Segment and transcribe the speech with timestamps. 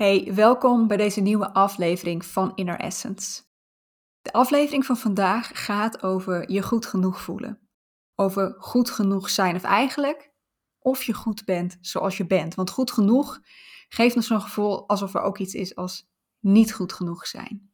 [0.00, 3.42] Hey, welkom bij deze nieuwe aflevering van Inner Essence.
[4.22, 7.68] De aflevering van vandaag gaat over je goed genoeg voelen.
[8.14, 10.32] Over goed genoeg zijn of eigenlijk
[10.78, 12.54] of je goed bent zoals je bent.
[12.54, 13.40] Want goed genoeg
[13.88, 16.08] geeft ons zo'n gevoel alsof er ook iets is als
[16.38, 17.72] niet goed genoeg zijn.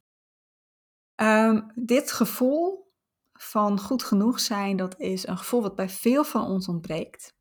[1.15, 2.93] Ehm, dit gevoel
[3.33, 7.36] van goed genoeg zijn, dat is een gevoel wat bij veel van ons ontbreekt.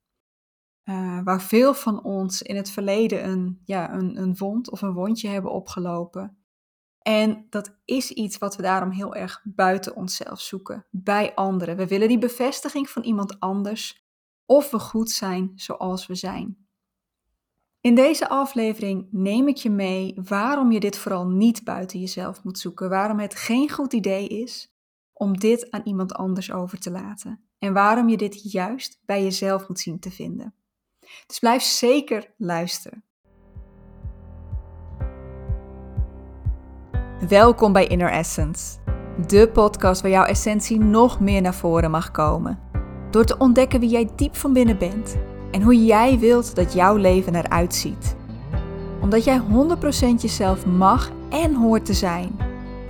[0.86, 4.94] Uh, waar veel van ons in het verleden een, ja, een, een wond of een
[4.94, 6.38] wondje hebben opgelopen.
[7.00, 11.78] En dat is iets wat we daarom heel erg buiten onszelf zoeken, bij anderen.
[11.78, 14.06] We willen die bevestiging van iemand anders
[14.46, 16.68] of we goed zijn zoals we zijn.
[17.82, 22.60] In deze aflevering neem ik je mee waarom je dit vooral niet buiten jezelf moet
[22.60, 24.74] zoeken, waarom het geen goed idee is
[25.14, 29.68] om dit aan iemand anders over te laten en waarom je dit juist bij jezelf
[29.68, 30.54] moet zien te vinden.
[31.28, 33.04] Dus blijf zeker luisteren.
[37.30, 38.78] Welkom bij Inner Essence,
[39.28, 42.60] de podcast waar jouw essentie nog meer naar voren mag komen.
[43.12, 45.18] Door te ontdekken wie jij diep van binnen bent
[45.52, 48.16] en hoe jij wilt dat jouw leven eruit ziet.
[49.02, 49.42] Omdat jij 100%
[50.18, 52.40] jezelf mag en hoort te zijn.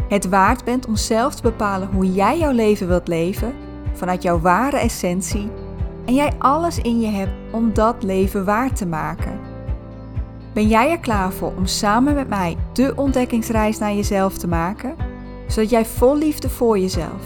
[0.10, 3.56] Het waard bent om zelf te bepalen hoe jij jouw leven wilt leven
[3.94, 5.50] vanuit jouw ware essentie
[6.06, 9.40] en jij alles in je hebt om dat leven waar te maken.
[10.54, 14.96] Ben jij er klaar voor om samen met mij de ontdekkingsreis naar jezelf te maken,
[15.48, 17.24] zodat jij vol liefde voor jezelf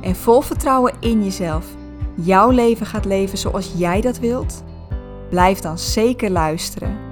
[0.00, 1.66] en vol vertrouwen in jezelf
[2.14, 4.64] jouw leven gaat leven zoals jij dat wilt?
[5.30, 7.11] Blijf dan zeker luisteren.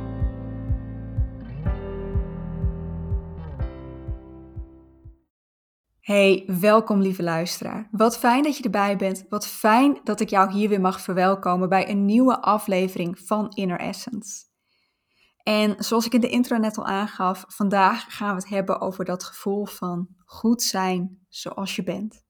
[6.10, 7.88] Hey, welkom lieve luisteraar.
[7.90, 9.24] Wat fijn dat je erbij bent.
[9.28, 13.78] Wat fijn dat ik jou hier weer mag verwelkomen bij een nieuwe aflevering van Inner
[13.78, 14.44] Essence.
[15.42, 19.04] En zoals ik in de intro net al aangaf, vandaag gaan we het hebben over
[19.04, 22.24] dat gevoel van goed zijn zoals je bent.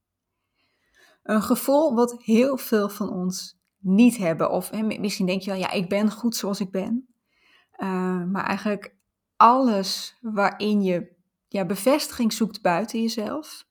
[1.23, 4.51] Een gevoel wat heel veel van ons niet hebben.
[4.51, 7.15] Of misschien denk je wel, ja, ik ben goed zoals ik ben.
[7.77, 8.97] Uh, maar eigenlijk
[9.37, 13.69] alles waarin je ja, bevestiging zoekt buiten jezelf.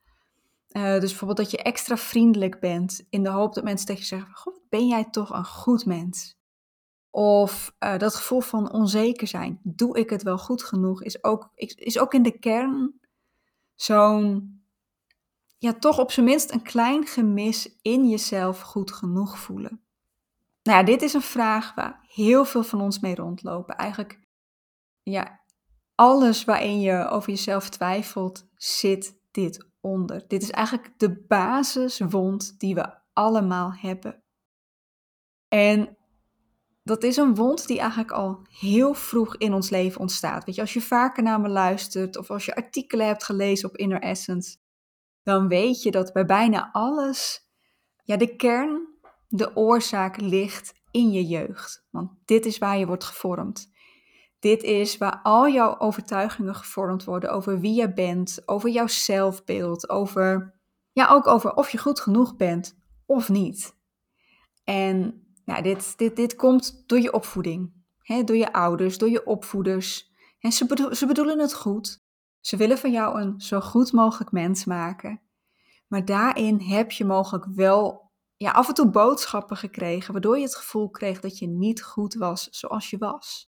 [0.77, 4.07] Uh, dus bijvoorbeeld dat je extra vriendelijk bent in de hoop dat mensen tegen je
[4.07, 6.37] zeggen: God, ben jij toch een goed mens?
[7.09, 11.51] Of uh, dat gevoel van onzeker zijn, doe ik het wel goed genoeg, is ook,
[11.55, 12.99] is ook in de kern
[13.75, 14.61] zo'n,
[15.57, 19.81] ja, toch op zijn minst een klein gemis in jezelf goed genoeg voelen.
[20.63, 23.75] Nou ja, dit is een vraag waar heel veel van ons mee rondlopen.
[23.75, 24.19] Eigenlijk,
[25.01, 25.39] ja,
[25.95, 30.23] alles waarin je over jezelf twijfelt, zit dit onder.
[30.27, 34.23] Dit is eigenlijk de basiswond die we allemaal hebben.
[35.47, 35.97] En
[36.83, 40.43] dat is een wond die eigenlijk al heel vroeg in ons leven ontstaat.
[40.43, 43.77] Weet je, als je vaker naar me luistert of als je artikelen hebt gelezen op
[43.77, 44.57] Inner Essence,
[45.23, 47.49] dan weet je dat bij bijna alles,
[48.03, 48.87] ja, de kern,
[49.27, 51.85] de oorzaak ligt in je jeugd.
[51.89, 53.71] Want dit is waar je wordt gevormd.
[54.39, 59.89] Dit is waar al jouw overtuigingen gevormd worden over wie je bent, over jouw zelfbeeld,
[59.89, 60.55] over,
[60.91, 63.75] ja, ook over of je goed genoeg bent of niet.
[64.63, 69.25] En nou, dit, dit, dit komt door je opvoeding, hè, door je ouders, door je
[69.25, 70.11] opvoeders.
[70.39, 72.03] En ze, ze bedoelen het goed.
[72.39, 75.21] Ze willen van jou een zo goed mogelijk mens maken.
[75.87, 80.55] Maar daarin heb je mogelijk wel ja, af en toe boodschappen gekregen, waardoor je het
[80.55, 83.48] gevoel kreeg dat je niet goed was zoals je was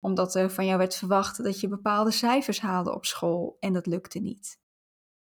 [0.00, 3.86] omdat er van jou werd verwacht dat je bepaalde cijfers haalde op school en dat
[3.86, 4.60] lukte niet.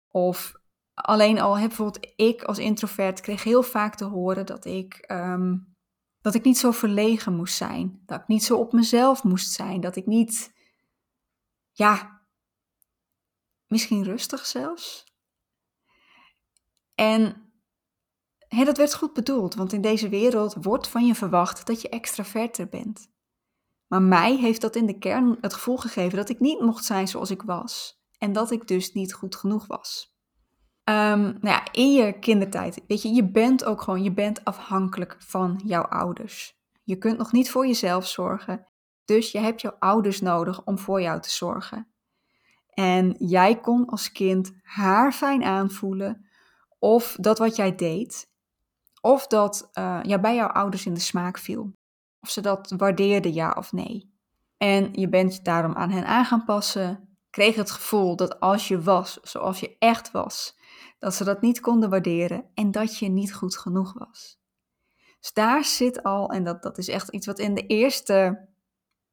[0.08, 0.54] Of
[0.94, 5.56] alleen al, heb bijvoorbeeld ik als introvert kreeg heel vaak te horen dat ik, ehm,
[6.20, 8.02] dat ik niet zo verlegen moest zijn.
[8.06, 9.80] Dat ik niet zo op mezelf moest zijn.
[9.80, 10.54] Dat ik niet,
[11.70, 12.22] ja,
[13.66, 15.04] misschien rustig zelfs.
[16.94, 17.46] En
[18.48, 22.68] dat werd goed bedoeld, want in deze wereld wordt van je verwacht dat je extraverter
[22.68, 23.08] bent.
[23.86, 27.08] Maar mij heeft dat in de kern het gevoel gegeven dat ik niet mocht zijn
[27.08, 28.00] zoals ik was.
[28.18, 30.14] En dat ik dus niet goed genoeg was.
[30.84, 35.16] Um, nou ja, in je kindertijd, weet je, je bent ook gewoon, je bent afhankelijk
[35.18, 36.54] van jouw ouders.
[36.82, 38.66] Je kunt nog niet voor jezelf zorgen,
[39.04, 41.88] dus je hebt jouw ouders nodig om voor jou te zorgen.
[42.68, 46.26] En jij kon als kind haar fijn aanvoelen
[46.78, 48.30] of dat wat jij deed,
[49.00, 51.72] of dat uh, ja, bij jouw ouders in de smaak viel
[52.20, 54.14] of ze dat waardeerden, ja of nee.
[54.56, 58.80] En je bent daarom aan hen aan gaan passen, kreeg het gevoel dat als je
[58.82, 60.58] was zoals je echt was,
[60.98, 64.40] dat ze dat niet konden waarderen en dat je niet goed genoeg was.
[65.20, 68.48] Dus daar zit al, en dat, dat is echt iets wat in de eerste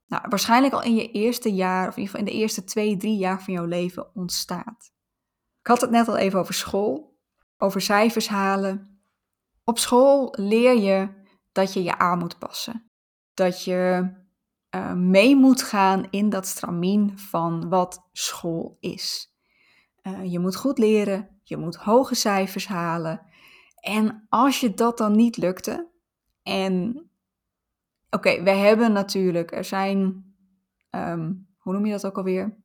[0.07, 2.97] nou, waarschijnlijk al in je eerste jaar, of in ieder geval in de eerste twee,
[2.97, 4.91] drie jaar van jouw leven ontstaat.
[5.59, 7.19] Ik had het net al even over school,
[7.57, 9.01] over cijfers halen.
[9.63, 11.09] Op school leer je
[11.51, 12.91] dat je je aan moet passen.
[13.33, 14.11] Dat je
[14.75, 19.33] uh, mee moet gaan in dat stramien van wat school is.
[20.03, 23.21] Uh, je moet goed leren, je moet hoge cijfers halen.
[23.79, 25.91] En als je dat dan niet lukte,
[26.43, 27.03] en
[28.09, 30.01] oké, we hebben natuurlijk, er zijn,
[30.89, 32.61] um, hoe noem je dat ook alweer?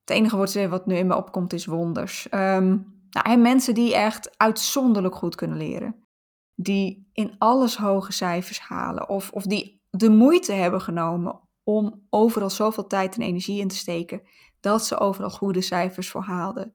[0.00, 2.26] Het enige woord wat nu in me opkomt is wonders.
[2.30, 6.03] Um, nou, mensen die echt uitzonderlijk goed kunnen leren.
[6.54, 9.08] Die in alles hoge cijfers halen.
[9.08, 13.76] Of, of die de moeite hebben genomen om overal zoveel tijd en energie in te
[13.76, 14.22] steken.
[14.60, 16.74] Dat ze overal goede cijfers voor haalden.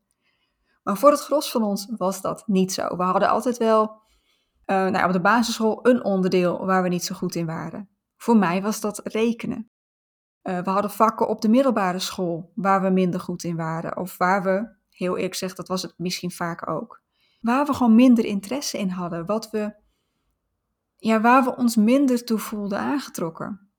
[0.84, 2.98] Maar voor het gros van ons was dat niet zo.
[2.98, 4.02] We hadden altijd wel
[4.66, 7.90] uh, nou, op de basisschool een onderdeel waar we niet zo goed in waren.
[8.18, 9.70] Voor mij was dat rekenen.
[10.44, 13.98] Uh, we hadden vakken op de middelbare school waar we minder goed in waren.
[13.98, 17.04] Of waar we, heel eerlijk gezegd, dat was het misschien vaak ook.
[17.40, 19.26] Waar we gewoon minder interesse in hadden.
[19.26, 19.76] Wat we,
[20.96, 23.70] ja, waar we ons minder toe voelden aangetrokken.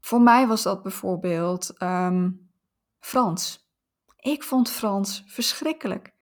[0.00, 2.50] Voor mij was dat bijvoorbeeld um,
[2.98, 3.70] Frans.
[4.16, 6.14] Ik vond Frans verschrikkelijk.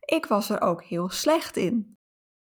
[0.00, 1.96] Ik was er ook heel slecht in.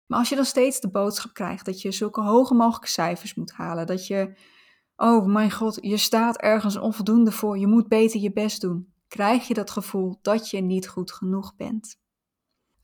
[0.06, 3.52] Maar als je dan steeds de boodschap krijgt dat je zulke hoge mogelijke cijfers moet
[3.52, 4.38] halen, dat je,
[4.96, 9.48] oh mijn god, je staat ergens onvoldoende voor, je moet beter je best doen, krijg
[9.48, 12.00] je dat gevoel dat je niet goed genoeg bent.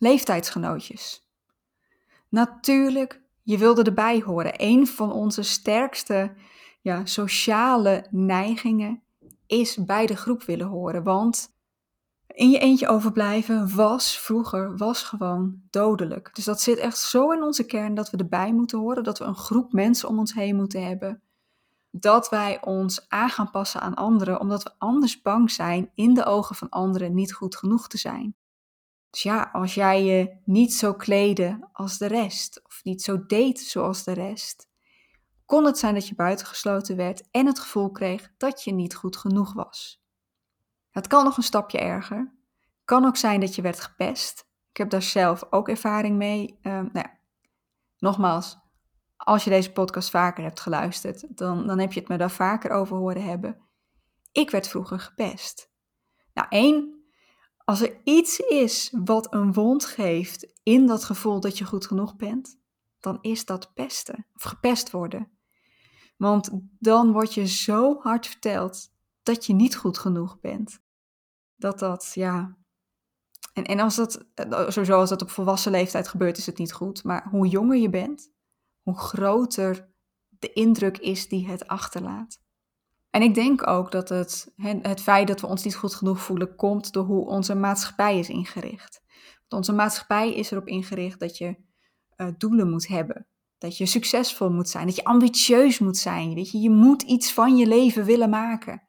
[0.03, 1.27] Leeftijdsgenootjes.
[2.29, 4.53] Natuurlijk, je wilde erbij horen.
[4.57, 6.33] Een van onze sterkste
[6.81, 9.03] ja, sociale neigingen
[9.47, 11.03] is bij de groep willen horen.
[11.03, 11.53] Want
[12.27, 16.35] in je eentje overblijven was vroeger, was gewoon dodelijk.
[16.35, 19.25] Dus dat zit echt zo in onze kern dat we erbij moeten horen, dat we
[19.25, 21.21] een groep mensen om ons heen moeten hebben.
[21.91, 26.25] Dat wij ons aan gaan passen aan anderen, omdat we anders bang zijn in de
[26.25, 28.35] ogen van anderen niet goed genoeg te zijn.
[29.13, 33.59] Dus ja, als jij je niet zo kleden als de rest, of niet zo deed
[33.59, 34.69] zoals de rest,
[35.45, 39.17] kon het zijn dat je buitengesloten werd en het gevoel kreeg dat je niet goed
[39.17, 40.03] genoeg was.
[40.89, 42.33] Het kan nog een stapje erger.
[42.85, 44.47] Kan ook zijn dat je werd gepest.
[44.69, 46.59] Ik heb daar zelf ook ervaring mee.
[46.61, 47.17] Uh, nou ja,
[47.97, 48.57] nogmaals,
[49.17, 52.71] als je deze podcast vaker hebt geluisterd, dan, dan heb je het me daar vaker
[52.71, 53.61] over horen hebben.
[54.31, 55.71] Ik werd vroeger gepest.
[56.33, 57.02] Nou, één,
[57.65, 62.15] als er iets is wat een wond geeft in dat gevoel dat je goed genoeg
[62.15, 62.59] bent,
[62.99, 65.31] dan is dat pesten of gepest worden.
[66.17, 66.49] Want
[66.79, 68.91] dan word je zo hard verteld
[69.23, 70.81] dat je niet goed genoeg bent
[71.63, 72.57] dat dat, ja.
[73.53, 76.73] En, en als dat, eh, sowieso als dat op volwassen leeftijd gebeurt, is het niet
[76.73, 77.03] goed.
[77.03, 78.31] Maar hoe jonger je bent,
[78.81, 79.91] hoe groter
[80.29, 82.41] de indruk is die het achterlaat.
[83.13, 86.55] En ik denk ook dat het, het feit dat we ons niet goed genoeg voelen,
[86.55, 89.01] komt door hoe onze maatschappij is ingericht.
[89.37, 91.55] Want onze maatschappij is erop ingericht dat je
[92.17, 93.27] uh, doelen moet hebben.
[93.57, 96.33] Dat je succesvol moet zijn, dat je ambitieus moet zijn.
[96.33, 98.83] Weet je, je moet iets van je leven willen maken.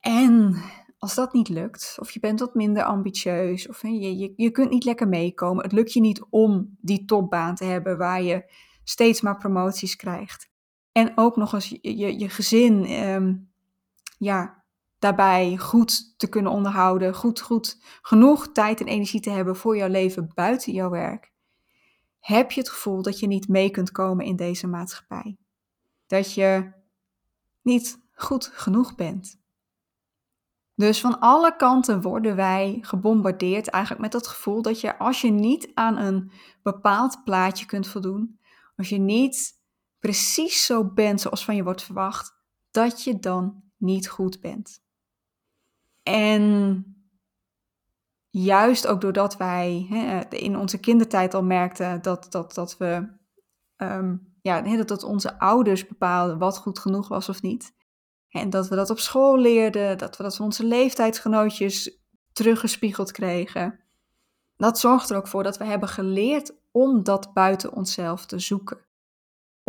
[0.00, 0.62] En
[0.98, 4.84] als dat niet lukt, of je bent wat minder ambitieus, of je, je kunt niet
[4.84, 8.52] lekker meekomen, het lukt je niet om die topbaan te hebben waar je
[8.84, 10.47] steeds maar promoties krijgt.
[10.98, 13.34] En ook nog eens je, je, gezin ehm,
[14.18, 14.64] ja,
[14.98, 19.88] daarbij goed te kunnen onderhouden, goed, goed genoeg tijd en energie te hebben voor jouw
[19.88, 21.32] leven buiten jouw werk.
[22.20, 25.36] Heb je het gevoel dat je niet mee kunt komen in deze maatschappij?
[26.06, 26.72] Dat je
[27.62, 29.40] niet goed genoeg bent?
[30.74, 35.30] Dus van alle kanten worden wij gebombardeerd eigenlijk met het gevoel dat je als je
[35.30, 36.30] niet aan een
[36.62, 38.40] bepaald plaatje kunt voldoen,
[38.76, 39.57] als je niet
[39.98, 42.34] precies zo bent zoals van je wordt verwacht,
[42.70, 44.82] dat je dan niet goed bent.
[46.02, 46.84] En
[48.30, 53.16] juist ook doordat wij hè, in onze kindertijd al merkten dat, dat, dat we
[53.76, 57.76] um, ja, dat, dat onze ouders bepaalden wat goed genoeg was of niet,
[58.28, 61.98] en dat we dat op school leerden, dat we dat van onze leeftijdsgenootjes
[62.32, 63.80] teruggespiegeld kregen.
[64.56, 68.86] Dat zorgt er ook voor dat we hebben geleerd om dat buiten onszelf te zoeken.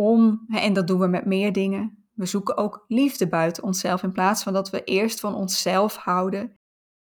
[0.00, 2.08] Om, en dat doen we met meer dingen.
[2.14, 6.58] We zoeken ook liefde buiten onszelf in plaats van dat we eerst van onszelf houden.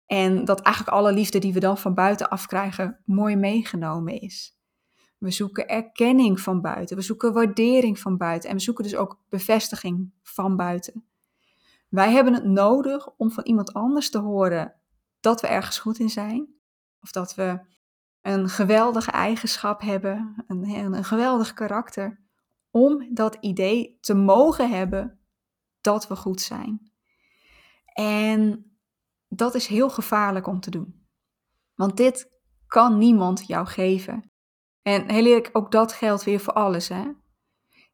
[0.06, 4.58] En dat eigenlijk alle liefde die we dan van buiten afkrijgen mooi meegenomen is.
[5.17, 9.20] We zoeken erkenning van buiten, we zoeken waardering van buiten en we zoeken dus ook
[9.29, 11.06] bevestiging van buiten.
[11.89, 14.74] Wij hebben het nodig om van iemand anders te horen
[15.20, 16.48] dat we ergens goed in zijn.
[17.01, 17.60] Of dat we
[18.22, 22.25] een geweldige eigenschap hebben, een, een geweldig karakter.
[22.78, 25.20] Om dat idee te mogen hebben
[25.82, 26.92] dat we goed zijn.
[27.94, 28.72] En
[29.28, 31.08] dat is heel gevaarlijk om te doen.
[31.76, 32.30] Want dit
[32.68, 34.32] kan niemand jou geven.
[34.82, 36.88] En heel eerlijk, ook dat geldt weer voor alles.
[36.88, 37.12] Hè?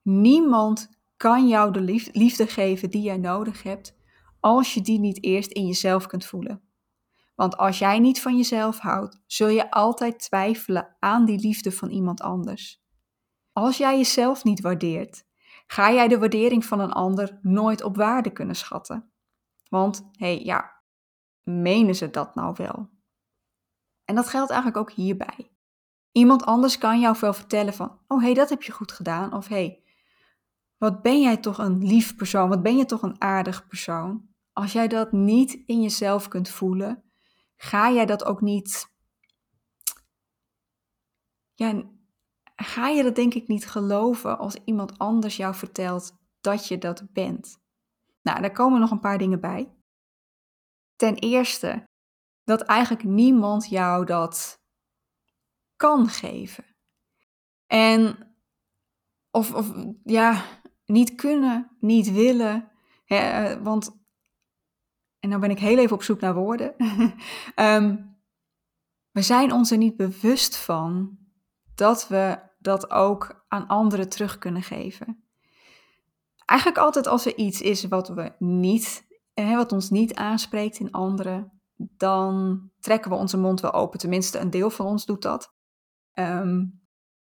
[0.01, 3.97] Niemand kan jou de liefde geven die jij nodig hebt
[4.39, 6.61] als je die niet eerst in jezelf kunt voelen.
[7.35, 11.89] Want als jij niet van jezelf houdt, zul je altijd twijfelen aan die liefde van
[11.89, 12.82] iemand anders.
[13.53, 15.25] Als jij jezelf niet waardeert,
[15.67, 19.11] ga jij de waardering van een ander nooit op waarde kunnen schatten.
[19.69, 20.81] Want hé, hey, ja,
[21.43, 22.89] menen ze dat nou wel?
[24.05, 25.51] En dat geldt eigenlijk ook hierbij.
[26.11, 29.33] Iemand anders kan jou wel vertellen van, oh hé, hey, dat heb je goed gedaan.
[29.33, 29.83] Of hé, hey,
[30.77, 34.27] wat ben jij toch een lief persoon, wat ben je toch een aardig persoon.
[34.53, 37.03] Als jij dat niet in jezelf kunt voelen,
[37.55, 38.91] ga jij dat ook niet.
[41.53, 41.83] Ja,
[42.63, 47.13] ga je dat denk ik niet geloven als iemand anders jou vertelt dat je dat
[47.13, 47.57] bent.
[48.21, 49.73] Nou, daar komen nog een paar dingen bij.
[50.95, 51.83] Ten eerste,
[52.43, 54.61] dat eigenlijk niemand jou dat
[55.75, 56.65] kan geven.
[57.67, 58.33] En,
[59.31, 60.43] of, of ja,
[60.85, 62.71] niet kunnen, niet willen.
[63.05, 64.03] Hè, want
[65.23, 66.75] en dan ben ik heel even op zoek naar woorden.
[67.55, 67.97] Ehm,
[69.11, 71.17] we zijn ons er niet bewust van
[71.75, 75.23] dat we dat ook aan anderen terug kunnen geven.
[76.45, 80.91] Eigenlijk altijd als er iets is wat we niet, hè, wat ons niet aanspreekt in
[80.91, 83.99] anderen, dan trekken we onze mond wel open.
[83.99, 85.53] Tenminste, een deel van ons doet dat.
[86.11, 86.65] Ehm,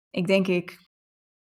[0.09, 0.89] ik denk ik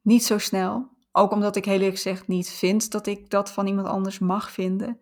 [0.00, 0.92] niet zo snel.
[1.12, 4.50] Ook omdat ik heel eerlijk gezegd niet vind dat ik dat van iemand anders mag
[4.50, 5.00] vinden.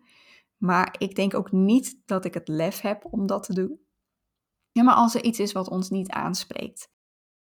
[0.57, 3.79] Maar ik denk ook niet dat ik het lef heb om dat te doen.
[4.71, 6.89] Ja, maar als er iets is wat ons niet aanspreekt,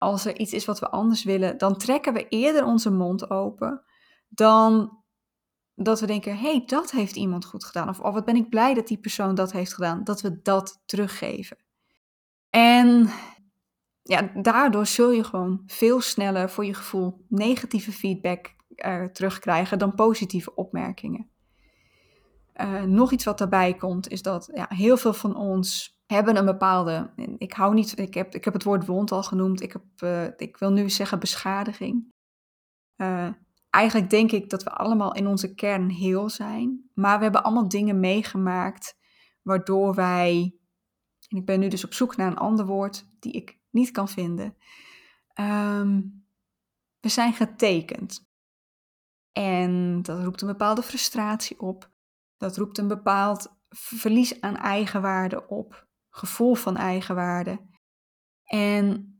[0.01, 3.83] als er iets is wat we anders willen, dan trekken we eerder onze mond open
[4.29, 4.99] dan
[5.75, 7.89] dat we denken: hé, hey, dat heeft iemand goed gedaan.
[7.89, 10.83] Of oh, wat ben ik blij dat die persoon dat heeft gedaan, dat we dat
[10.87, 11.57] teruggeven.
[12.51, 13.11] En
[14.03, 19.95] ja, daardoor zul je gewoon veel sneller voor je gevoel negatieve feedback uh, terugkrijgen dan
[19.95, 21.31] positieve opmerkingen.
[22.57, 26.45] Uh, nog iets wat daarbij komt, is dat ja, heel veel van ons hebben een
[26.45, 27.11] bepaalde.
[27.39, 27.99] Ik hou niet.
[27.99, 29.63] Ik heb, ik heb het woord wond al genoemd.
[29.63, 32.13] Ik, heb, uh, ik wil nu zeggen beschadiging.
[32.97, 33.29] Uh,
[33.71, 36.91] eigenlijk denk ik dat we allemaal in onze kern heel zijn.
[36.95, 38.99] Maar we hebben allemaal dingen meegemaakt
[39.43, 40.55] waardoor wij.
[41.29, 44.09] En ik ben nu dus op zoek naar een ander woord die ik niet kan
[44.09, 44.57] vinden.
[45.41, 46.25] Um,
[47.01, 48.29] we zijn getekend.
[49.33, 51.91] En dat roept een bepaalde frustratie op.
[52.37, 57.61] Dat roept een bepaald verlies aan eigenwaarde op, gevoel van eigenwaarde.
[58.45, 59.15] En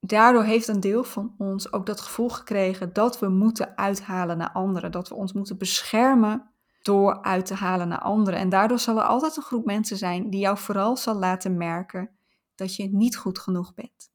[0.00, 4.52] daardoor heeft een deel van ons ook dat gevoel gekregen dat we moeten uithalen naar
[4.52, 6.50] anderen, dat we ons moeten beschermen
[6.82, 8.40] door uit te halen naar anderen.
[8.40, 12.10] En daardoor zal er altijd een groep mensen zijn die jou vooral zal laten merken
[12.54, 14.12] dat je niet goed genoeg bent.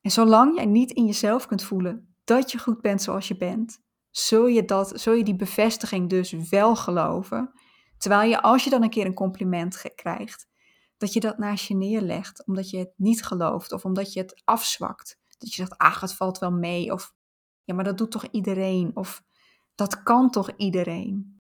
[0.00, 3.82] En zolang jij niet in jezelf kunt voelen dat je goed bent zoals je bent,
[4.10, 7.52] zul je, dat, zul je die bevestiging dus wel geloven.
[8.00, 10.48] Terwijl je, als je dan een keer een compliment krijgt,
[10.96, 14.42] dat je dat naast je neerlegt, omdat je het niet gelooft of omdat je het
[14.44, 15.18] afzwakt.
[15.38, 16.92] Dat je zegt, ach, het valt wel mee.
[16.92, 17.14] Of,
[17.64, 18.90] ja, maar dat doet toch iedereen?
[18.96, 19.22] Of,
[19.74, 21.40] dat kan toch iedereen?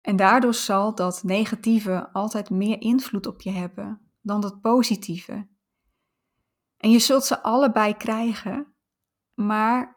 [0.00, 5.48] En daardoor zal dat negatieve altijd meer invloed op je hebben dan dat positieve.
[6.76, 8.74] En je zult ze allebei krijgen,
[9.34, 9.96] maar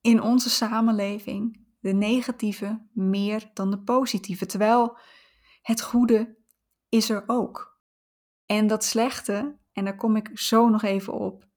[0.00, 4.46] in onze samenleving de negatieve meer dan de positieve.
[4.46, 4.98] Terwijl
[5.62, 6.36] het goede
[6.88, 7.80] is er ook.
[8.46, 11.48] En dat slechte, en daar kom ik zo nog even op,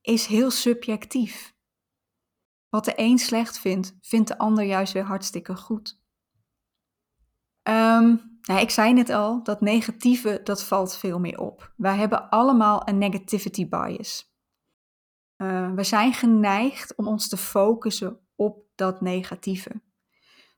[0.00, 1.54] is heel subjectief.
[2.68, 6.02] Wat de een slecht vindt, vindt de ander juist weer hartstikke goed.
[7.62, 11.72] Um, nou, ik zei net al, dat negatieve, dat valt veel meer op.
[11.76, 14.32] Wij hebben allemaal een negativity bias.
[15.36, 18.23] Uh, we zijn geneigd om ons te focussen
[18.74, 19.82] dat negatieve.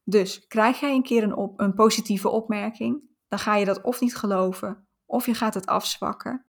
[0.05, 4.17] Dus krijg jij een keer een, een positieve opmerking, dan ga je dat of niet
[4.17, 6.47] geloven, of je gaat het afzwakken.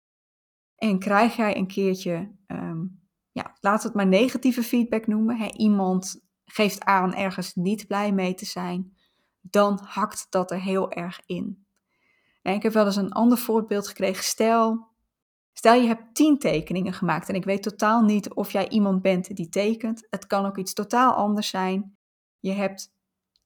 [0.76, 5.38] En krijg jij een keertje, um, ja, laat het maar negatieve feedback noemen.
[5.38, 8.98] Hè, iemand geeft aan ergens niet blij mee te zijn,
[9.42, 11.66] dan hakt dat er heel erg in.
[12.42, 14.24] En ik heb wel eens een ander voorbeeld gekregen.
[14.24, 14.88] Stel,
[15.58, 19.36] Stel je hebt tien tekeningen gemaakt en ik weet totaal niet of jij iemand bent
[19.36, 20.08] die tekent.
[20.10, 21.98] Het kan ook iets totaal anders zijn.
[22.40, 22.94] Je hebt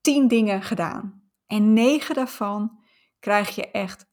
[0.01, 2.79] tien dingen gedaan en negen daarvan
[3.19, 4.09] krijg je echt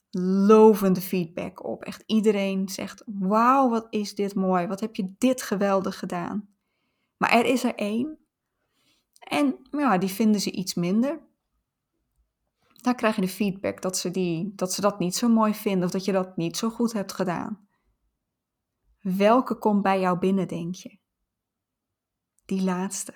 [0.46, 1.82] lovende feedback op.
[1.82, 4.66] Echt iedereen zegt: Wauw, wat is dit mooi?
[4.66, 6.48] Wat heb je dit geweldig gedaan?
[7.16, 8.18] Maar er is er één
[9.18, 11.20] En ja, die vinden ze iets minder.
[12.82, 15.84] Dan krijg je de feedback dat ze, die, dat ze dat niet zo mooi vinden
[15.84, 17.67] of dat je dat niet zo goed hebt gedaan.
[19.00, 20.98] Welke komt bij jou binnen, denk je?
[22.44, 23.14] Die laatste.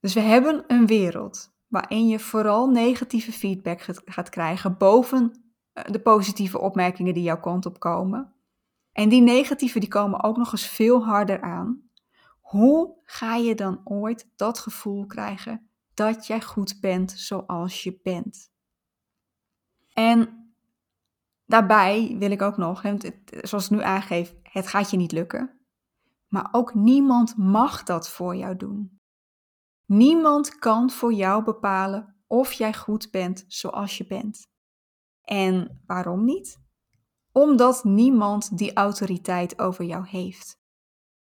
[0.00, 6.00] Dus we hebben een wereld waarin je vooral negatieve feedback gaat krijgen boven eh, de
[6.00, 8.34] positieve opmerkingen die jouw kant op komen.
[8.92, 11.90] En die negatieve die komen ook nog eens veel harder aan.
[12.40, 18.50] Hoe ga je dan ooit dat gevoel krijgen dat jij goed bent zoals je bent?
[19.92, 20.45] En
[21.46, 22.82] daarbij wil ik ook nog,
[23.28, 25.60] zoals ik nu aangeef, het gaat je niet lukken.
[26.28, 29.00] Maar ook niemand mag dat voor jou doen.
[29.86, 34.48] Niemand kan voor jou bepalen of jij goed bent zoals je bent.
[35.22, 36.58] En waarom niet?
[37.32, 40.58] Omdat niemand die autoriteit over jou heeft.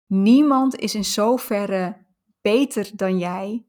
[0.07, 2.07] Niemand is in zoverre
[2.41, 3.67] beter dan jij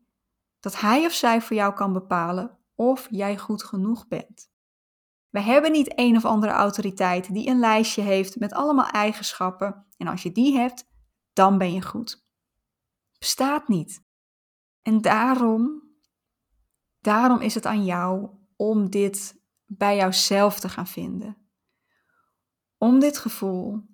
[0.59, 4.51] dat hij of zij voor jou kan bepalen of jij goed genoeg bent.
[5.29, 10.07] We hebben niet een of andere autoriteit die een lijstje heeft met allemaal eigenschappen en
[10.07, 10.87] als je die hebt,
[11.33, 12.25] dan ben je goed.
[13.19, 14.03] Bestaat niet.
[14.81, 15.83] En daarom,
[16.99, 21.37] daarom is het aan jou om dit bij jouzelf te gaan vinden.
[22.77, 23.87] Om dit gevoel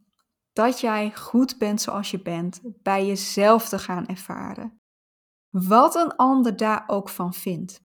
[0.53, 4.81] dat jij goed bent zoals je bent, bij jezelf te gaan ervaren.
[5.49, 7.83] Wat een ander daar ook van vindt.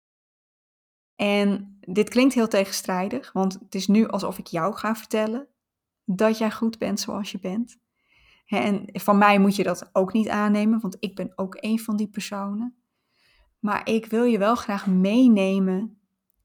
[1.16, 5.48] En dit klinkt heel tegenstrijdig, want het is nu alsof ik jou ga vertellen
[6.04, 7.78] dat jij goed bent zoals je bent.
[8.46, 11.96] En van mij moet je dat ook niet aannemen, want ik ben ook een van
[11.96, 12.76] die personen.
[13.58, 16.00] Maar ik wil je wel graag meenemen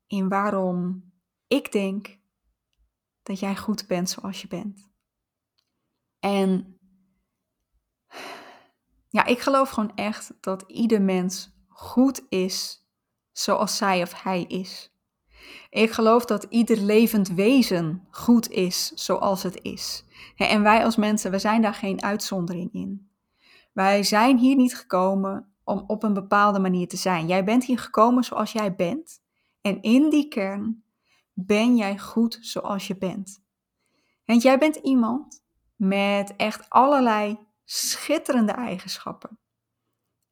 [0.07, 1.03] in waarom
[1.47, 2.19] ik denk
[3.23, 4.89] dat jij goed bent zoals je bent.
[6.19, 6.79] En
[9.09, 12.80] ja, ik geloof gewoon echt dat ieder mens goed is
[13.31, 14.91] zoals zij of hij is.
[15.69, 20.05] Ik geloof dat ieder levend wezen goed is zoals het is.
[20.35, 23.11] En wij als mensen, we zijn daar geen uitzondering in.
[23.73, 27.27] Wij zijn hier niet gekomen om op een bepaalde manier te zijn.
[27.27, 29.21] Jij bent hier gekomen zoals jij bent.
[29.61, 30.83] En in die kern
[31.33, 33.43] ben jij goed zoals je bent.
[34.25, 35.43] Want jij bent iemand
[35.75, 39.39] met echt allerlei schitterende eigenschappen.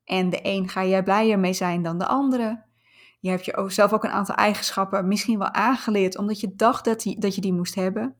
[0.03, 2.67] En de een ga jij blijer mee zijn dan de andere.
[3.19, 7.15] Je hebt je zelf ook een aantal eigenschappen misschien wel aangeleerd omdat je dacht dat,
[7.17, 8.15] dat je die moest hebben.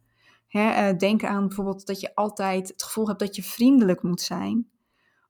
[0.49, 4.69] Eh, denk aan bijvoorbeeld dat je altijd het gevoel hebt dat je vriendelijk moet zijn,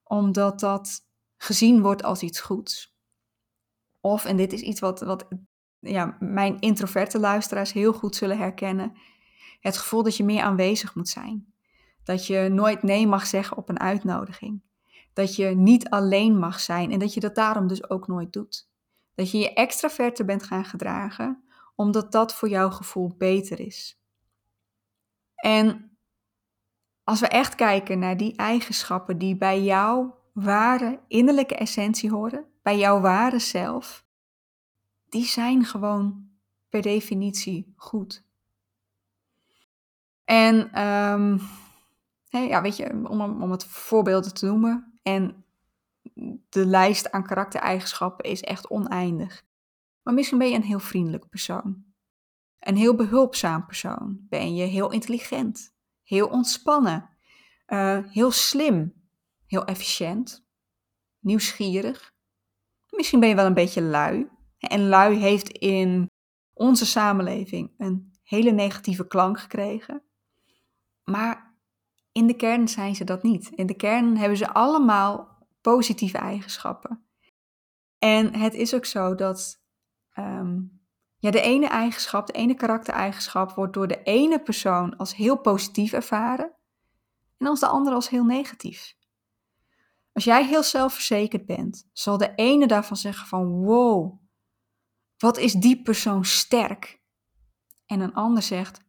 [0.03, 1.05] omdat dat
[1.37, 2.97] gezien wordt als iets goeds.
[4.01, 5.27] Of, en dit is iets wat, wat
[5.79, 8.97] ja, mijn introverte luisteraars heel goed zullen herkennen,
[9.59, 11.53] het gevoel dat je meer aanwezig moet zijn.
[12.03, 14.61] Dat je nooit nee mag zeggen op een uitnodiging.
[15.13, 18.68] Dat je niet alleen mag zijn en dat je dat daarom dus ook nooit doet.
[19.19, 21.43] Dat je je extraverte bent gaan gedragen,
[21.75, 23.99] omdat dat voor jouw gevoel beter is.
[25.35, 25.97] En
[27.03, 32.77] als we echt kijken naar die eigenschappen die bij jouw ware innerlijke essentie horen, bij
[32.77, 34.05] jouw ware zelf,
[35.09, 36.29] die zijn gewoon
[36.69, 38.23] per definitie goed.
[40.25, 41.41] En um,
[42.29, 44.99] ja, weet je, om, om het voorbeelden te noemen.
[45.03, 45.43] En
[46.49, 49.43] de lijst aan karaktereigenschappen is echt oneindig.
[50.03, 51.83] Maar misschien ben je een heel vriendelijk persoon.
[52.59, 54.19] Een heel behulpzaam persoon.
[54.29, 57.09] Ben je heel intelligent, heel ontspannen,
[57.67, 58.93] uh, heel slim,
[59.45, 60.45] heel efficiënt,
[61.19, 62.13] nieuwsgierig.
[62.89, 64.27] Misschien ben je wel een beetje lui.
[64.57, 66.09] En lui heeft in
[66.53, 70.03] onze samenleving een hele negatieve klank gekregen.
[71.03, 71.57] Maar
[72.11, 73.49] in de kern zijn ze dat niet.
[73.49, 77.03] In de kern hebben ze allemaal positieve eigenschappen.
[77.97, 79.61] En het is ook zo dat
[80.13, 80.57] ehm,
[81.17, 85.93] ja, de ene eigenschap, de ene karaktereigenschap wordt door de ene persoon als heel positief
[85.93, 86.55] ervaren
[87.37, 88.97] en als de andere als heel negatief.
[90.13, 94.19] Als jij heel zelfverzekerd bent, zal de ene daarvan zeggen van wow,
[95.17, 97.01] wat is die persoon sterk?
[97.85, 98.81] En een ander zegt,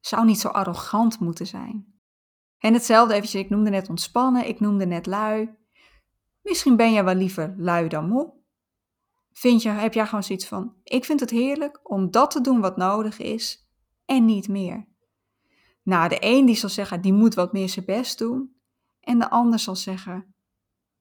[0.00, 1.94] zou niet zo arrogant moeten zijn.
[2.58, 5.56] En hetzelfde eventjes, ik noemde net ontspannen, ik noemde net lui.
[6.44, 8.32] Misschien ben jij wel liever lui dan moe.
[9.32, 12.60] Vind je, heb jij gewoon zoiets van, ik vind het heerlijk om dat te doen
[12.60, 13.68] wat nodig is
[14.04, 14.86] en niet meer.
[15.82, 18.56] Nou, de een die zal zeggen, die moet wat meer zijn best doen.
[19.00, 20.34] En de ander zal zeggen,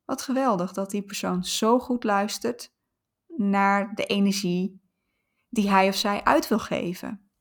[0.06, 2.74] wat geweldig dat die persoon zo goed luistert
[3.28, 4.82] naar de energie
[5.50, 7.32] die hij of zij uit wil geven.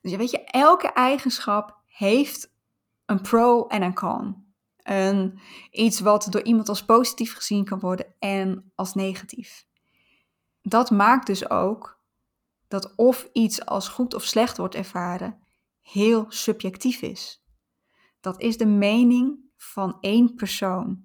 [0.00, 2.54] Dus weet je, elke eigenschap heeft
[3.04, 4.51] een pro en een con.
[5.70, 9.66] Iets wat door iemand als positief gezien kan worden en als negatief.
[10.62, 12.00] Dat maakt dus ook
[12.68, 15.38] dat of iets als goed of slecht wordt ervaren
[15.82, 17.44] heel subjectief is.
[18.20, 21.04] Dat is de mening van één persoon.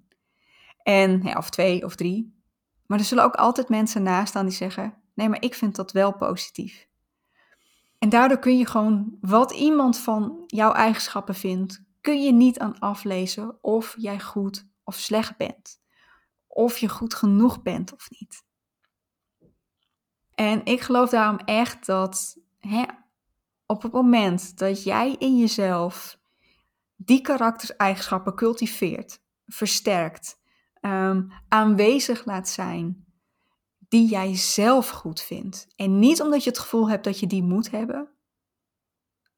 [0.82, 2.36] En, ja, of twee of drie.
[2.86, 5.92] Maar er zullen ook altijd mensen naast staan die zeggen: nee, maar ik vind dat
[5.92, 6.88] wel positief.
[7.98, 12.78] En daardoor kun je gewoon wat iemand van jouw eigenschappen vindt, kun je niet aan
[12.78, 15.80] aflezen of jij goed of slecht bent.
[16.46, 18.46] Of je goed genoeg bent of niet.
[20.34, 22.84] En ik geloof daarom echt dat hè,
[23.66, 26.18] op het moment dat jij in jezelf
[26.96, 30.40] die karaktereigenschappen cultiveert, versterkt,
[30.80, 33.06] um, aanwezig laat zijn,
[33.88, 35.66] die jij zelf goed vindt.
[35.76, 38.08] En niet omdat je het gevoel hebt dat je die moet hebben,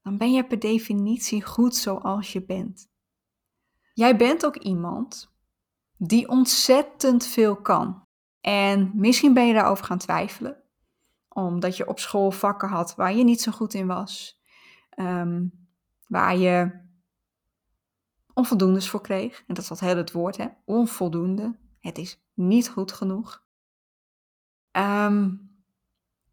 [0.02, 2.88] dan ben je per definitie goed zoals je bent.
[3.94, 5.32] Jij bent ook iemand
[5.96, 8.02] die ontzettend veel kan.
[8.40, 10.62] En misschien ben je daarover gaan twijfelen,
[11.28, 14.40] omdat je op school vakken had waar je niet zo goed in was,
[14.96, 15.68] um,
[16.06, 16.80] waar je
[18.34, 19.38] onvoldoendes voor kreeg.
[19.38, 20.46] En dat is wat heel het woord, hè?
[20.64, 21.58] onvoldoende.
[21.80, 23.44] Het is niet goed genoeg.
[24.72, 25.50] Um,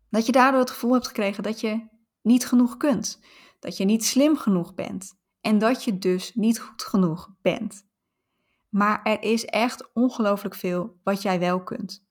[0.09, 1.87] dat je daardoor het gevoel hebt gekregen dat je
[2.21, 3.19] niet genoeg kunt.
[3.67, 5.13] Dat je niet slim genoeg bent.
[5.41, 7.85] En dat je dus niet goed genoeg bent.
[8.69, 12.05] Maar er is echt ongelooflijk veel wat jij wel kunt.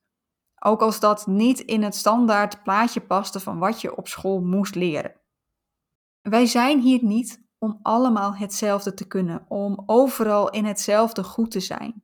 [0.59, 4.75] Ook als dat niet in het standaard plaatje paste van wat je op school moest
[4.75, 5.15] leren.
[6.21, 11.59] Wij zijn hier niet om allemaal hetzelfde te kunnen, om overal in hetzelfde goed te
[11.59, 12.03] zijn.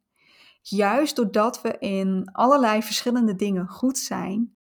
[0.62, 4.56] Juist doordat we in allerlei verschillende dingen goed zijn,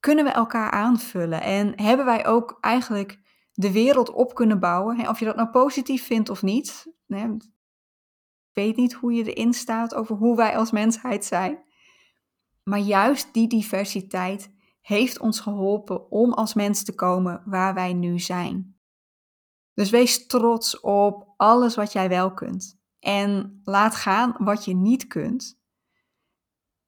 [0.00, 3.21] kunnen we elkaar aanvullen en hebben wij ook eigenlijk
[3.62, 5.08] de wereld op kunnen bouwen.
[5.08, 6.86] Of je dat nou positief vindt of niet.
[7.06, 7.50] Ik
[8.52, 11.64] weet niet hoe je erin staat over hoe wij als mensheid zijn.
[12.62, 18.18] Maar juist die diversiteit heeft ons geholpen om als mens te komen waar wij nu
[18.18, 18.80] zijn.
[19.74, 22.80] Dus wees trots op alles wat jij wel kunt.
[22.98, 25.60] En laat gaan wat je niet kunt.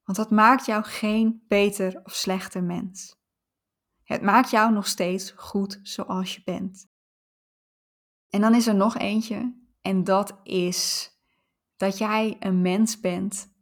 [0.04, 3.22] Want dat maakt jou geen beter of slechter mens.
[4.04, 6.88] Het maakt jou nog steeds goed zoals je bent.
[8.28, 11.10] En dan is er nog eentje, en dat is
[11.76, 13.52] dat jij een mens bent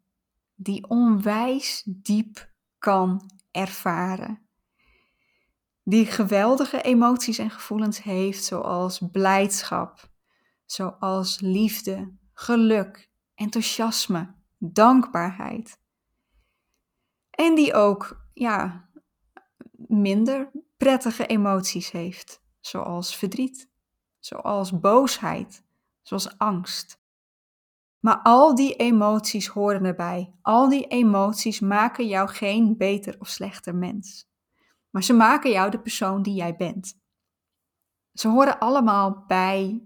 [0.55, 4.46] die onwijs diep kan ervaren.
[5.85, 10.11] Die geweldige emoties en gevoelens heeft, zoals blijdschap,
[10.64, 15.81] zoals liefde, geluk, enthousiasme, dankbaarheid.
[17.31, 18.88] En die ook, ja,
[19.92, 23.68] minder prettige emoties heeft, zoals verdriet,
[24.18, 25.64] zoals boosheid,
[26.02, 27.00] zoals angst.
[28.00, 30.35] Maar al die emoties horen erbij.
[30.42, 34.31] Al die emoties maken jou geen beter of slechter mens.
[34.90, 37.00] Maar ze maken jou de persoon die jij bent.
[38.12, 39.83] Ze horen allemaal bij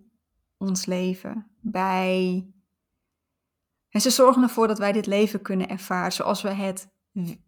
[0.57, 2.47] ons leven, bij.
[3.88, 6.88] En ze zorgen ervoor dat wij dit leven kunnen ervaren zoals we het,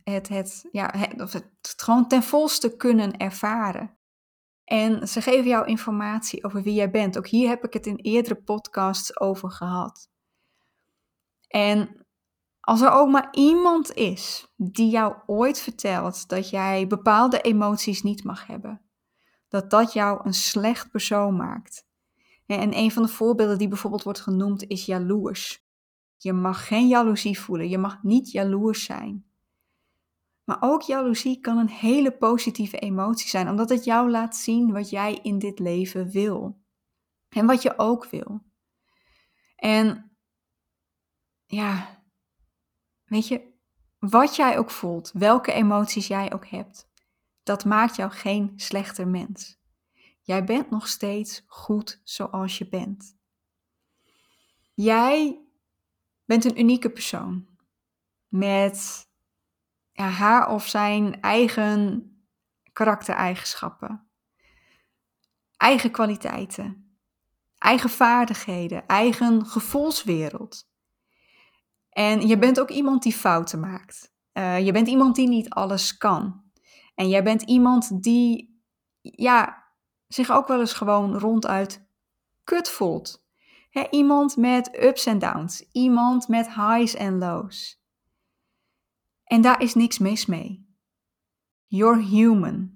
[0.02, 3.96] het, het, ja, het, het gewoon ten volste kunnen ervaren.
[4.64, 7.18] En ze geven jou informatie over wie jij bent.
[7.18, 10.10] Ook hier heb ik het in eerdere podcasts over gehad.
[11.48, 12.06] En
[12.60, 18.24] als er ook maar iemand is die jou ooit vertelt dat jij bepaalde emoties niet
[18.24, 18.82] mag hebben,
[19.48, 21.86] dat dat jou een slecht persoon maakt,
[22.46, 25.66] en een van de voorbeelden die bijvoorbeeld wordt genoemd is jaloers.
[26.16, 29.27] Je mag geen jaloezie voelen, je mag niet jaloers zijn.
[30.48, 34.90] Maar ook jaloezie kan een hele positieve emotie zijn, omdat het jou laat zien wat
[34.90, 36.62] jij in dit leven wil.
[37.28, 38.42] En wat je ook wil.
[39.56, 40.16] En
[41.46, 42.02] ja,
[43.04, 43.52] weet je,
[43.98, 46.90] wat jij ook voelt, welke emoties jij ook hebt,
[47.42, 49.60] dat maakt jou geen slechter mens.
[50.22, 53.16] Jij bent nog steeds goed zoals je bent.
[54.74, 55.40] Jij
[56.24, 57.48] bent een unieke persoon
[58.28, 59.07] met
[60.02, 62.12] haar of zijn eigen
[62.72, 64.08] karaktereigenschappen,
[65.56, 66.98] eigen kwaliteiten,
[67.58, 70.70] eigen vaardigheden, eigen gevoelswereld.
[71.90, 74.12] En je bent ook iemand die fouten maakt.
[74.32, 76.42] Uh, je bent iemand die niet alles kan.
[76.94, 78.60] En jij bent iemand die
[79.00, 79.64] ja,
[80.06, 81.86] zich ook wel eens gewoon ronduit
[82.44, 83.26] kut voelt.
[83.90, 87.77] iemand met ups en downs, iemand met highs en lows.
[89.28, 90.66] En daar is niks mis mee.
[91.66, 92.72] You're human.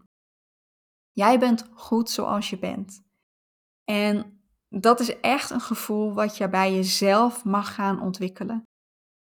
[1.12, 3.02] Jij bent goed zoals je bent.
[3.84, 8.62] En dat is echt een gevoel wat je bij jezelf mag gaan ontwikkelen.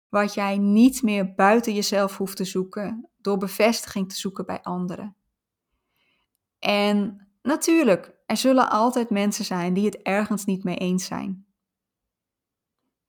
[0.09, 5.15] Wat jij niet meer buiten jezelf hoeft te zoeken door bevestiging te zoeken bij anderen.
[6.59, 11.50] En natuurlijk, er zullen altijd mensen zijn die het ergens niet mee eens zijn.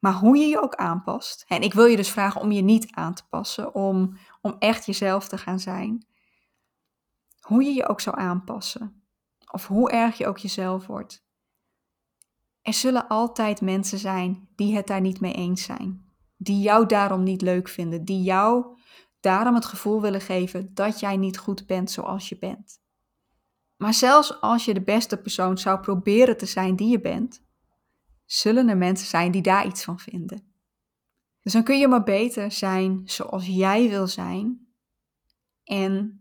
[0.02, 2.92] Maar hoe je je ook aanpast, en ik wil je dus vragen om je niet
[2.92, 6.06] aan te passen, om, om echt jezelf te gaan zijn.
[7.40, 9.04] Hoe je je ook zou aanpassen,
[9.52, 11.24] of hoe erg je ook jezelf wordt.
[12.62, 17.22] Er zullen altijd mensen zijn die het daar niet mee eens zijn, die jou daarom
[17.22, 18.78] niet leuk vinden, die jou
[19.20, 22.80] daarom het gevoel willen geven dat jij niet goed bent zoals je bent.
[23.76, 27.42] Maar zelfs als je de beste persoon zou proberen te zijn die je bent,
[28.32, 30.54] zullen er mensen zijn die daar iets van vinden.
[31.42, 34.66] Dus dan kun je maar beter zijn zoals jij wil zijn
[35.64, 36.20] en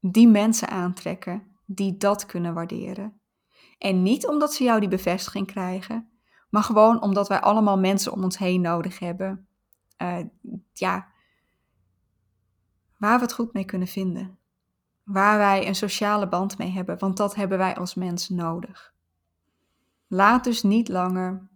[0.00, 3.20] die mensen aantrekken die dat kunnen waarderen.
[3.78, 6.10] En niet omdat ze jou die bevestiging krijgen,
[6.50, 9.48] maar gewoon omdat wij allemaal mensen om ons heen nodig hebben.
[10.02, 10.18] Uh,
[10.72, 11.08] ja,
[12.98, 14.38] waar we het goed mee kunnen vinden.
[15.02, 18.93] Waar wij een sociale band mee hebben, want dat hebben wij als mens nodig.
[20.06, 21.48] Laat dus niet langer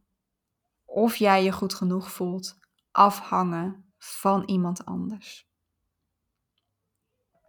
[0.85, 2.59] of jij je goed genoeg voelt
[2.91, 5.49] afhangen van iemand anders.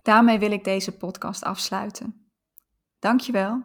[0.02, 2.32] Daarmee wil ik deze podcast afsluiten.
[3.00, 3.64] Dankjewel.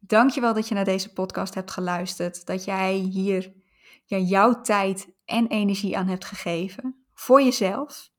[0.00, 2.46] Dankjewel dat je naar deze podcast hebt geluisterd.
[2.46, 3.52] Dat jij hier
[4.04, 8.10] ja, jouw tijd en energie aan hebt gegeven voor jezelf.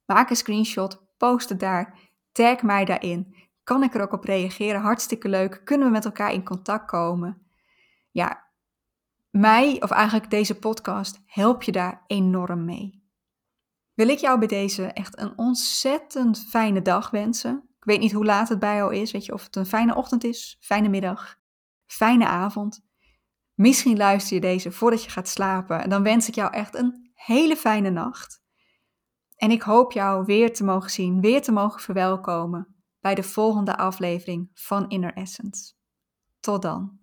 [0.06, 2.00] Maak een screenshot, post het daar,
[2.32, 3.36] tag mij daarin.
[3.64, 4.82] Kan ik er ook op reageren?
[4.82, 5.62] Hartstikke leuk.
[5.64, 7.42] Kunnen we met elkaar in contact komen?
[8.12, 8.48] Ja,
[9.30, 13.01] mij, of eigenlijk deze podcast, help je daar enorm mee.
[14.02, 17.64] Wil ik jou bij deze echt een ontzettend fijne dag wensen.
[17.78, 19.96] Ik weet niet hoe laat het bij jou is, weet je, of het een fijne
[19.96, 21.38] ochtend is, fijne middag,
[21.86, 22.82] fijne avond.
[23.54, 27.12] Misschien luister je deze voordat je gaat slapen en dan wens ik jou echt een
[27.14, 28.42] hele fijne nacht.
[29.36, 33.78] En ik hoop jou weer te mogen zien, weer te mogen verwelkomen bij de volgende
[33.78, 35.74] aflevering van Inner Essence.
[36.40, 37.01] Tot dan.